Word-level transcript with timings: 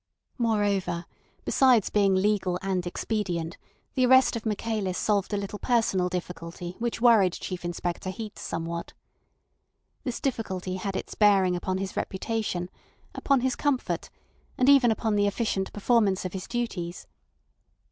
Moreover, 0.39 1.05
besides 1.45 1.91
being 1.91 2.15
legal 2.15 2.57
and 2.63 2.87
expedient, 2.87 3.57
the 3.93 4.07
arrest 4.07 4.35
of 4.35 4.47
Michaelis 4.47 4.97
solved 4.97 5.31
a 5.31 5.37
little 5.37 5.59
personal 5.59 6.09
difficulty 6.09 6.75
which 6.79 6.99
worried 7.01 7.33
Chief 7.33 7.63
Inspector 7.63 8.09
Heat 8.09 8.39
somewhat. 8.39 8.93
This 10.03 10.19
difficulty 10.19 10.77
had 10.77 10.95
its 10.95 11.13
bearing 11.13 11.55
upon 11.55 11.77
his 11.77 11.95
reputation, 11.95 12.71
upon 13.13 13.41
his 13.41 13.55
comfort, 13.55 14.09
and 14.57 14.67
even 14.69 14.89
upon 14.89 15.15
the 15.17 15.27
efficient 15.27 15.71
performance 15.71 16.25
of 16.25 16.33
his 16.33 16.47
duties. 16.47 17.05